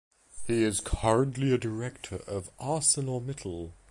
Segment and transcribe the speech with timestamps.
[0.47, 3.73] He is currently a director of ArcelorMittal.